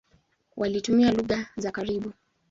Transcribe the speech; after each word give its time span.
Walitumia 0.57 1.11
lugha 1.11 1.47
za 1.57 1.71
karibu. 1.71 2.11